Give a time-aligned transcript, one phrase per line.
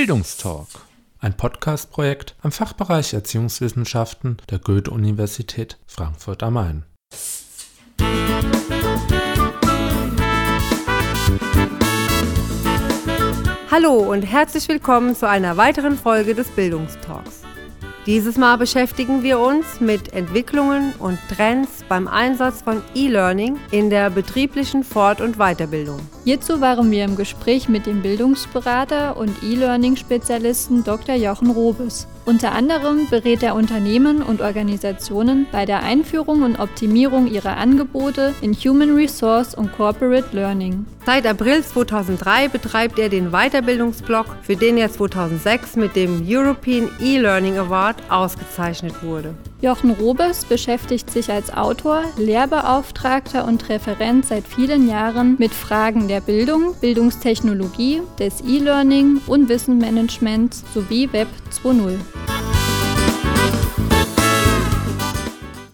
[0.00, 0.66] Bildungstalk,
[1.18, 6.84] ein Podcast-Projekt am Fachbereich Erziehungswissenschaften der Goethe-Universität Frankfurt am Main.
[13.70, 17.42] Hallo und herzlich willkommen zu einer weiteren Folge des Bildungstalks.
[18.06, 24.08] Dieses Mal beschäftigen wir uns mit Entwicklungen und Trends beim Einsatz von E-Learning in der
[24.08, 26.00] betrieblichen Fort- und Weiterbildung.
[26.24, 31.14] Hierzu waren wir im Gespräch mit dem Bildungsberater und E-Learning-Spezialisten Dr.
[31.14, 32.06] Jochen Robes.
[32.26, 38.52] Unter anderem berät er Unternehmen und Organisationen bei der Einführung und Optimierung ihrer Angebote in
[38.52, 40.84] Human Resource und Corporate Learning.
[41.06, 47.56] Seit April 2003 betreibt er den Weiterbildungsblog, für den er 2006 mit dem European E-Learning
[47.56, 49.34] Award ausgezeichnet wurde.
[49.62, 56.22] Jochen Robes beschäftigt sich als Autor, Lehrbeauftragter und Referent seit vielen Jahren mit Fragen der
[56.22, 61.28] Bildung, Bildungstechnologie, des E-Learning und Wissensmanagements sowie Web
[61.62, 61.98] 2.0.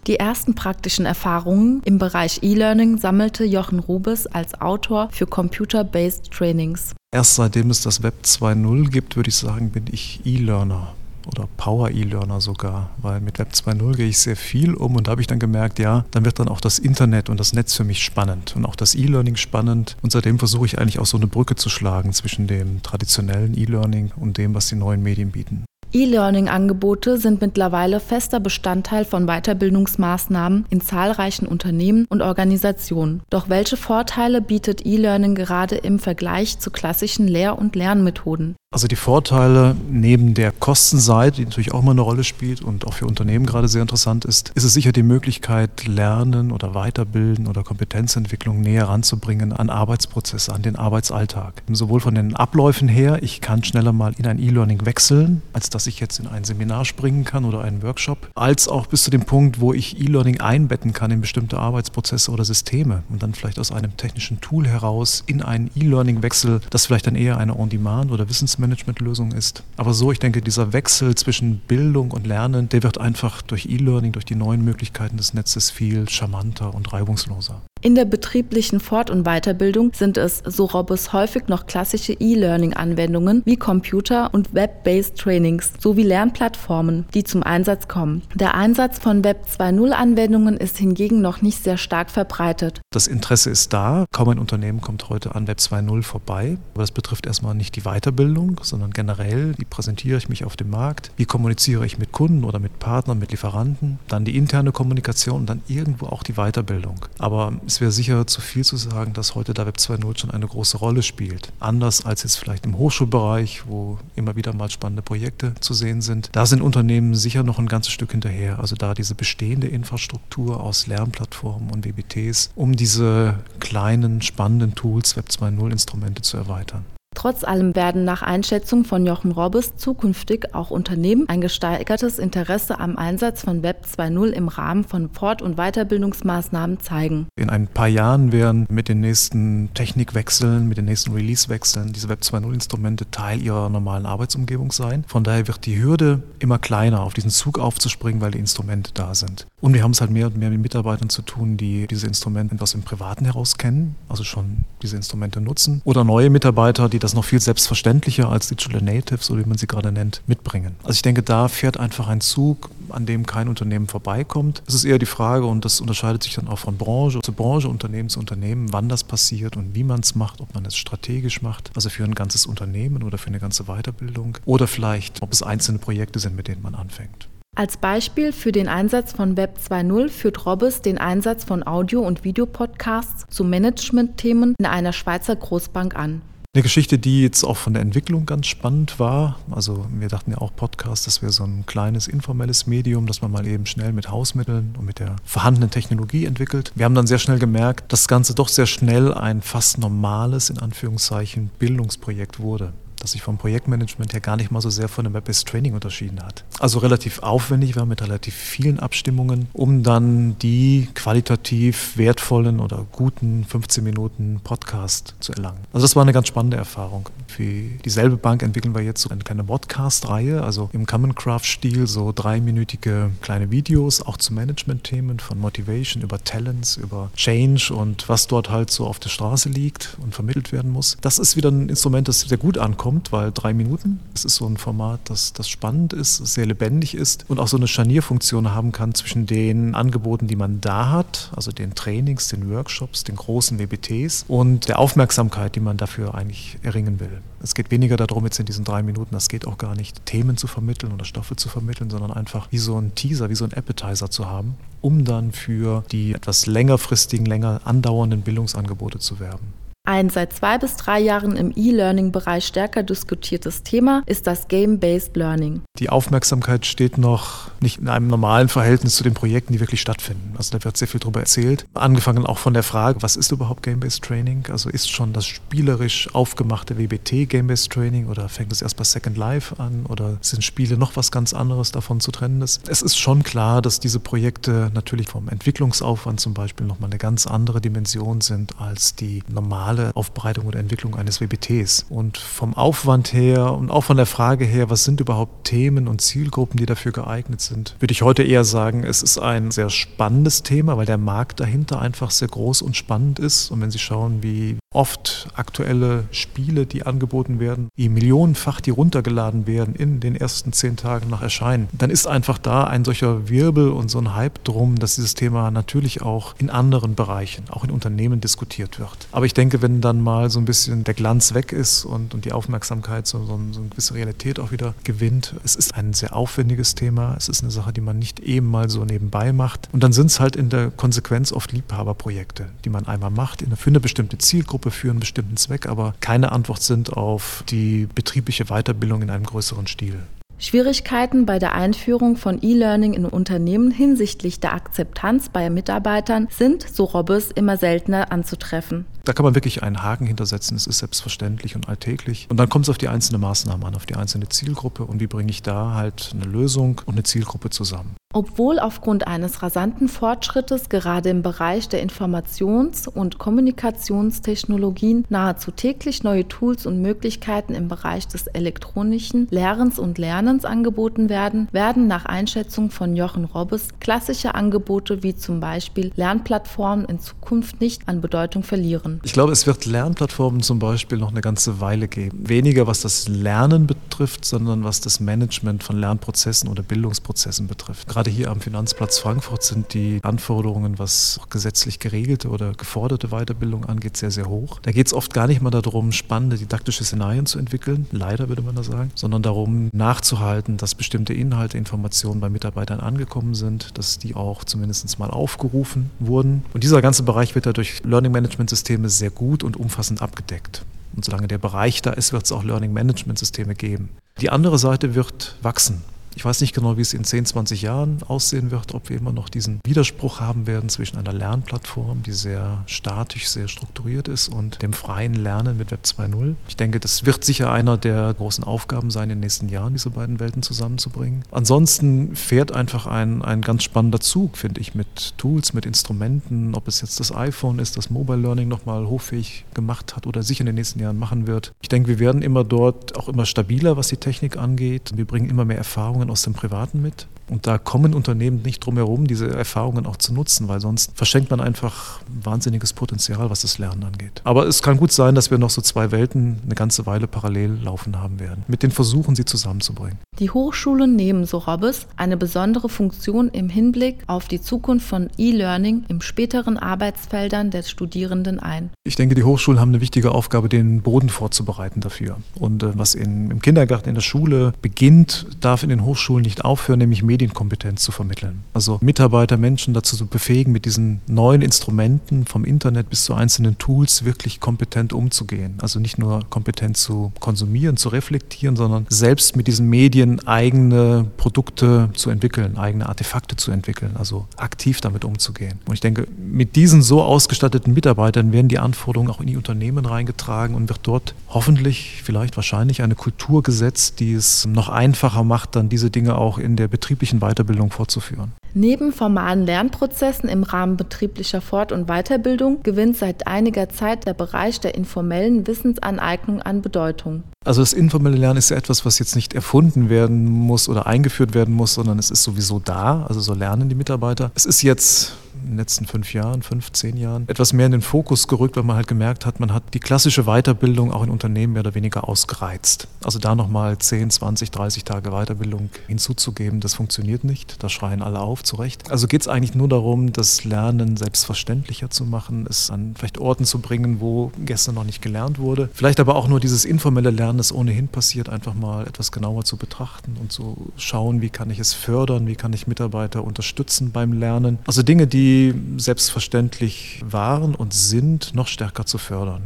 [0.09, 6.93] Die ersten praktischen Erfahrungen im Bereich E-Learning sammelte Jochen Rubes als Autor für Computer-Based Trainings.
[7.13, 10.93] Erst seitdem es das Web 2.0 gibt, würde ich sagen, bin ich E-Learner
[11.27, 15.13] oder Power E-Learner sogar, weil mit Web 2.0 gehe ich sehr viel um und da
[15.13, 17.85] habe ich dann gemerkt, ja, dann wird dann auch das Internet und das Netz für
[17.85, 21.27] mich spannend und auch das E-Learning spannend und seitdem versuche ich eigentlich auch so eine
[21.27, 25.65] Brücke zu schlagen zwischen dem traditionellen E-Learning und dem, was die neuen Medien bieten.
[25.93, 33.23] E-Learning-Angebote sind mittlerweile fester Bestandteil von Weiterbildungsmaßnahmen in zahlreichen Unternehmen und Organisationen.
[33.31, 38.57] Doch welche Vorteile bietet E-Learning gerade im Vergleich zu klassischen Lehr- und Lernmethoden?
[38.77, 42.93] Also die Vorteile neben der Kostenseite, die natürlich auch mal eine Rolle spielt und auch
[42.93, 47.65] für Unternehmen gerade sehr interessant ist, ist es sicher die Möglichkeit, Lernen oder Weiterbilden oder
[47.65, 51.63] Kompetenzentwicklung näher ranzubringen an Arbeitsprozesse, an den Arbeitsalltag.
[51.73, 55.87] Sowohl von den Abläufen her, ich kann schneller mal in ein E-Learning wechseln, als dass
[55.87, 59.25] ich jetzt in ein Seminar springen kann oder einen Workshop, als auch bis zu dem
[59.25, 63.73] Punkt, wo ich E-Learning einbetten kann in bestimmte Arbeitsprozesse oder Systeme und dann vielleicht aus
[63.73, 68.29] einem technischen Tool heraus in ein E-Learning wechsel, das vielleicht dann eher eine On-Demand oder
[68.29, 69.63] Wissensmanagement Wissensmanagementlösung ist.
[69.77, 74.13] Aber so, ich denke, dieser Wechsel zwischen Bildung und Lernen, der wird einfach durch E-Learning,
[74.13, 77.63] durch die neuen Möglichkeiten des Netzes viel charmanter und reibungsloser.
[77.87, 83.57] In der betrieblichen Fort- und Weiterbildung sind es, so Robus, häufig noch klassische E-Learning-Anwendungen wie
[83.57, 88.23] Computer- und Web-based Trainings sowie Lernplattformen, die zum Einsatz kommen.
[88.35, 92.81] Der Einsatz von Web 2.0-Anwendungen ist hingegen noch nicht sehr stark verbreitet.
[92.91, 94.07] Das Interesse ist da.
[94.11, 96.59] Kaum ein Unternehmen kommt heute an Web 2.0 vorbei.
[96.75, 100.71] Aber das betrifft erstmal nicht die Weiterbildung, sondern generell, wie präsentiere ich mich auf dem
[100.71, 105.43] Markt, wie kommuniziere ich mit Kunden oder mit Partnern, mit Lieferanten, dann die interne Kommunikation
[105.43, 106.97] und dann irgendwo auch die Weiterbildung.
[107.19, 110.47] Aber es wäre sicher zu viel zu sagen, dass heute da Web 2.0 schon eine
[110.47, 111.53] große Rolle spielt.
[111.61, 116.31] Anders als jetzt vielleicht im Hochschulbereich, wo immer wieder mal spannende Projekte zu sehen sind.
[116.33, 118.59] Da sind Unternehmen sicher noch ein ganzes Stück hinterher.
[118.59, 125.27] Also da diese bestehende Infrastruktur aus Lernplattformen und WBTs, um diese kleinen, spannenden Tools, Web
[125.29, 126.85] 2.0 Instrumente zu erweitern.
[127.17, 132.99] Trotz allem werden nach Einschätzung von Jochen Robbes zukünftig auch Unternehmen ein gesteigertes Interesse am
[132.99, 137.27] Einsatz von Web 2.0 im Rahmen von Fort- und Weiterbildungsmaßnahmen zeigen.
[137.35, 142.21] In ein paar Jahren werden mit den nächsten Technikwechseln, mit den nächsten Releasewechseln diese Web
[142.21, 145.03] 2.0 Instrumente Teil ihrer normalen Arbeitsumgebung sein.
[145.07, 149.15] Von daher wird die Hürde immer kleiner, auf diesen Zug aufzuspringen, weil die Instrumente da
[149.15, 149.47] sind.
[149.63, 152.55] Und wir haben es halt mehr und mehr mit Mitarbeitern zu tun, die diese Instrumente
[152.55, 155.81] etwas im Privaten heraus kennen, also schon diese Instrumente nutzen.
[155.85, 159.67] Oder neue Mitarbeiter, die das noch viel selbstverständlicher als Digital Natives, so wie man sie
[159.67, 160.77] gerade nennt, mitbringen.
[160.83, 164.63] Also ich denke, da fährt einfach ein Zug, an dem kein Unternehmen vorbeikommt.
[164.67, 167.69] Es ist eher die Frage, und das unterscheidet sich dann auch von Branche zu Branche,
[167.69, 171.43] Unternehmen zu Unternehmen, wann das passiert und wie man es macht, ob man es strategisch
[171.43, 175.43] macht, also für ein ganzes Unternehmen oder für eine ganze Weiterbildung, oder vielleicht, ob es
[175.43, 177.29] einzelne Projekte sind, mit denen man anfängt.
[177.59, 182.23] Als Beispiel für den Einsatz von Web 2.0 führt Robbes den Einsatz von Audio- und
[182.23, 186.21] Videopodcasts zu Management-Themen in einer Schweizer Großbank an.
[186.57, 189.39] Eine Geschichte, die jetzt auch von der Entwicklung ganz spannend war.
[189.51, 193.31] Also wir dachten ja auch Podcast, das wäre so ein kleines informelles Medium, das man
[193.31, 196.73] mal eben schnell mit Hausmitteln und mit der vorhandenen Technologie entwickelt.
[196.75, 200.49] Wir haben dann sehr schnell gemerkt, dass das Ganze doch sehr schnell ein fast normales,
[200.49, 202.73] in Anführungszeichen, Bildungsprojekt wurde
[203.07, 206.21] das sich vom Projektmanagement her gar nicht mal so sehr von dem Web-Based Training unterschieden
[206.25, 206.43] hat.
[206.59, 213.45] Also relativ aufwendig war mit relativ vielen Abstimmungen, um dann die qualitativ wertvollen oder guten
[213.45, 215.61] 15 Minuten Podcast zu erlangen.
[215.73, 217.09] Also das war eine ganz spannende Erfahrung.
[217.29, 217.45] Für
[217.85, 223.11] dieselbe Bank entwickeln wir jetzt so eine kleine Podcast-Reihe, also im Common Craft-Stil, so dreiminütige
[223.21, 228.71] kleine Videos, auch zu Management-Themen von Motivation über Talents, über Change und was dort halt
[228.71, 230.97] so auf der Straße liegt und vermittelt werden muss.
[231.03, 234.37] Das ist wieder ein Instrument, das sehr gut ankommt kommt, weil drei Minuten, das ist
[234.37, 238.55] so ein Format, das, das spannend ist, sehr lebendig ist und auch so eine Scharnierfunktion
[238.55, 243.17] haben kann zwischen den Angeboten, die man da hat, also den Trainings, den Workshops, den
[243.17, 247.21] großen WBTs und der Aufmerksamkeit, die man dafür eigentlich erringen will.
[247.43, 250.39] Es geht weniger darum, jetzt in diesen drei Minuten, das geht auch gar nicht, Themen
[250.39, 253.53] zu vermitteln oder Stoffe zu vermitteln, sondern einfach wie so ein Teaser, wie so ein
[253.53, 259.66] Appetizer zu haben, um dann für die etwas längerfristigen, länger andauernden Bildungsangebote zu werben.
[259.87, 265.63] Ein seit zwei bis drei Jahren im E-Learning-Bereich stärker diskutiertes Thema ist das Game-Based Learning.
[265.79, 270.35] Die Aufmerksamkeit steht noch nicht in einem normalen Verhältnis zu den Projekten, die wirklich stattfinden.
[270.37, 271.67] Also da wird sehr viel darüber erzählt.
[271.75, 274.47] Angefangen auch von der Frage, was ist überhaupt Game-Based Training?
[274.51, 279.17] Also ist schon das spielerisch aufgemachte WBT Game-Based Training oder fängt es erst bei Second
[279.17, 282.43] Life an oder sind Spiele noch was ganz anderes davon zu trennen?
[282.43, 287.27] Es ist schon klar, dass diese Projekte natürlich vom Entwicklungsaufwand zum Beispiel nochmal eine ganz
[287.27, 291.87] andere Dimension sind als die normale normale Aufbereitung oder Entwicklung eines WBTs.
[291.89, 296.01] Und vom Aufwand her und auch von der Frage her, was sind überhaupt Themen und
[296.01, 297.46] Zielgruppen, die dafür geeignet sind,
[297.79, 301.81] würde ich heute eher sagen, es ist ein sehr spannendes Thema, weil der Markt dahinter
[301.81, 303.51] einfach sehr groß und spannend ist.
[303.51, 309.47] Und wenn Sie schauen, wie oft aktuelle Spiele, die angeboten werden, wie millionenfach die runtergeladen
[309.47, 313.71] werden in den ersten zehn Tagen nach Erscheinen, dann ist einfach da ein solcher Wirbel
[313.71, 317.71] und so ein Hype drum, dass dieses Thema natürlich auch in anderen Bereichen, auch in
[317.71, 319.09] Unternehmen diskutiert wird.
[319.13, 322.27] Aber ich denke, wenn dann mal so ein bisschen der Glanz weg ist und, und
[322.27, 326.15] die Aufmerksamkeit so, so, so eine gewisse Realität auch wieder gewinnt, es ist ein sehr
[326.15, 329.71] aufwendiges Thema, es ist eine Sache, die man nicht eben mal so nebenbei macht.
[329.73, 333.71] Und dann sind es halt in der Konsequenz oft Liebhaberprojekte, die man einmal macht, für
[333.71, 338.47] eine bestimmte Zielgruppe Gruppe für einen bestimmten Zweck, aber keine Antwort sind auf die betriebliche
[338.47, 340.01] Weiterbildung in einem größeren Stil.
[340.39, 346.85] Schwierigkeiten bei der Einführung von E-Learning in Unternehmen hinsichtlich der Akzeptanz bei Mitarbeitern sind, so
[346.85, 348.87] Robbes, immer seltener anzutreffen.
[349.05, 350.57] Da kann man wirklich einen Haken hintersetzen.
[350.57, 352.27] Es ist selbstverständlich und alltäglich.
[352.29, 355.07] Und dann kommt es auf die einzelne Maßnahme an, auf die einzelne Zielgruppe und wie
[355.07, 357.95] bringe ich da halt eine Lösung und eine Zielgruppe zusammen.
[358.17, 366.27] Obwohl aufgrund eines rasanten Fortschrittes gerade im Bereich der Informations- und Kommunikationstechnologien nahezu täglich neue
[366.27, 372.71] Tools und Möglichkeiten im Bereich des elektronischen Lehrens und Lernens angeboten werden, werden nach Einschätzung
[372.71, 378.99] von Jochen Robbes klassische Angebote wie zum Beispiel Lernplattformen in Zukunft nicht an Bedeutung verlieren.
[379.05, 382.27] Ich glaube, es wird Lernplattformen zum Beispiel noch eine ganze Weile geben.
[382.27, 387.87] Weniger was das Lernen betrifft, sondern was das Management von Lernprozessen oder Bildungsprozessen betrifft.
[387.89, 393.97] Gerade hier am Finanzplatz Frankfurt sind die Anforderungen, was gesetzlich geregelte oder geforderte Weiterbildung angeht,
[393.97, 394.59] sehr, sehr hoch.
[394.63, 398.43] Da geht es oft gar nicht mal darum, spannende didaktische Szenarien zu entwickeln, leider würde
[398.43, 403.99] man da sagen, sondern darum nachzuhalten, dass bestimmte Inhalte, Informationen bei Mitarbeitern angekommen sind, dass
[403.99, 406.45] die auch zumindest mal aufgerufen wurden.
[406.53, 410.65] Und dieser ganze Bereich wird da durch Learning Management Systeme sehr gut und umfassend abgedeckt.
[410.95, 413.91] Und solange der Bereich da ist, wird es auch Learning Management Systeme geben.
[414.21, 415.83] Die andere Seite wird wachsen.
[416.17, 419.13] Ich weiß nicht genau, wie es in 10, 20 Jahren aussehen wird, ob wir immer
[419.13, 424.63] noch diesen Widerspruch haben werden zwischen einer Lernplattform, die sehr statisch, sehr strukturiert ist, und
[424.63, 426.35] dem freien Lernen mit Web 2.0.
[426.49, 429.91] Ich denke, das wird sicher einer der großen Aufgaben sein, in den nächsten Jahren diese
[429.91, 431.23] beiden Welten zusammenzubringen.
[431.33, 436.67] Ansonsten fährt einfach ein, ein ganz spannender Zug, finde ich, mit Tools, mit Instrumenten, ob
[436.67, 440.47] es jetzt das iPhone ist, das Mobile Learning nochmal hochfähig gemacht hat oder sich in
[440.47, 441.53] den nächsten Jahren machen wird.
[441.61, 444.93] Ich denke, wir werden immer dort auch immer stabiler, was die Technik angeht.
[444.95, 447.07] Wir bringen immer mehr Erfahrungen Erfahrungen aus dem Privaten mit.
[447.31, 451.31] Und da kommen Unternehmen nicht drum herum, diese Erfahrungen auch zu nutzen, weil sonst verschenkt
[451.31, 454.21] man einfach wahnsinniges Potenzial, was das Lernen angeht.
[454.25, 457.59] Aber es kann gut sein, dass wir noch so zwei Welten eine ganze Weile parallel
[457.63, 459.99] laufen haben werden, mit den Versuchen, sie zusammenzubringen.
[460.19, 465.85] Die Hochschulen nehmen, so Robbes, eine besondere Funktion im Hinblick auf die Zukunft von E-Learning
[465.89, 468.71] im späteren Arbeitsfeldern der Studierenden ein.
[468.85, 472.17] Ich denke, die Hochschulen haben eine wichtige Aufgabe, den Boden vorzubereiten dafür.
[472.39, 476.45] Und äh, was in, im Kindergarten, in der Schule beginnt, darf in den Hochschulen nicht
[476.45, 478.45] aufhören, nämlich Medienkompetenz zu vermitteln.
[478.53, 483.57] Also Mitarbeiter, Menschen dazu zu befähigen, mit diesen neuen Instrumenten vom Internet bis zu einzelnen
[483.57, 485.55] Tools wirklich kompetent umzugehen.
[485.63, 491.89] Also nicht nur kompetent zu konsumieren, zu reflektieren, sondern selbst mit diesen Medien eigene Produkte
[491.95, 495.59] zu entwickeln, eigene Artefakte zu entwickeln, also aktiv damit umzugehen.
[495.67, 499.87] Und ich denke, mit diesen so ausgestatteten Mitarbeitern werden die Anforderungen auch in die Unternehmen
[499.87, 505.57] reingetragen und wird dort hoffentlich, vielleicht wahrscheinlich eine Kultur gesetzt, die es noch einfacher macht,
[505.57, 508.33] dann diese Dinge auch in der betrieblichen Weiterbildung fortzuführen.
[508.55, 514.61] Neben formalen Lernprozessen im Rahmen betrieblicher Fort- und Weiterbildung gewinnt seit einiger Zeit der Bereich
[514.61, 517.23] der informellen Wissensaneignung an Bedeutung.
[517.45, 521.35] Also das informelle Lernen ist ja etwas, was jetzt nicht erfunden werden muss oder eingeführt
[521.35, 523.05] werden muss, sondern es ist sowieso da.
[523.07, 524.31] Also so lernen die Mitarbeiter.
[524.35, 525.13] Es ist jetzt
[525.47, 528.65] in den letzten fünf Jahren, fünf, zehn Jahren etwas mehr in den Fokus gerückt, weil
[528.65, 532.09] man halt gemerkt hat, man hat die klassische Weiterbildung auch in Unternehmen mehr oder weniger
[532.09, 532.89] ausgereizt.
[533.03, 537.63] Also da nochmal 10, 20, 30 Tage Weiterbildung hinzuzugeben, das funktioniert nicht.
[537.63, 538.91] Da schreien alle auf, zu Recht.
[538.91, 543.45] Also geht es eigentlich nur darum, das Lernen selbstverständlicher zu machen, es an vielleicht Orten
[543.45, 545.69] zu bringen, wo gestern noch nicht gelernt wurde.
[545.73, 549.57] Vielleicht aber auch nur dieses informelle Lernen, das ohnehin passiert, einfach mal etwas genauer zu
[549.57, 554.13] betrachten und zu schauen, wie kann ich es fördern, wie kann ich Mitarbeiter unterstützen beim
[554.13, 554.59] Lernen.
[554.67, 559.43] Also Dinge, die selbstverständlich waren und sind, noch stärker zu fördern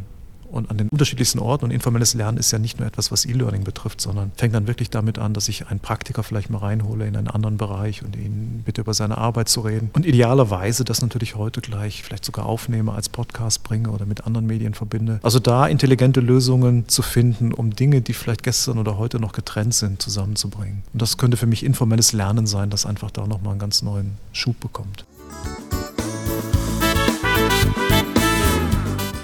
[0.51, 1.65] und an den unterschiedlichsten Orten.
[1.65, 4.89] Und informelles Lernen ist ja nicht nur etwas, was E-Learning betrifft, sondern fängt dann wirklich
[4.89, 8.61] damit an, dass ich einen Praktiker vielleicht mal reinhole in einen anderen Bereich und ihn
[8.65, 9.89] bitte über seine Arbeit zu reden.
[9.93, 14.45] Und idealerweise das natürlich heute gleich vielleicht sogar aufnehme, als Podcast bringe oder mit anderen
[14.45, 15.19] Medien verbinde.
[15.23, 19.73] Also da intelligente Lösungen zu finden, um Dinge, die vielleicht gestern oder heute noch getrennt
[19.73, 20.83] sind, zusammenzubringen.
[20.93, 24.17] Und das könnte für mich informelles Lernen sein, das einfach da nochmal einen ganz neuen
[24.33, 25.05] Schub bekommt.